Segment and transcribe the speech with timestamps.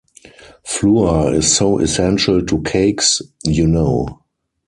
[0.63, 4.23] Flour is so essential to cakes, you know.